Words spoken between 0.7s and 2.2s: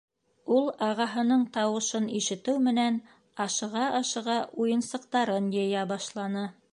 ағаһының тауышын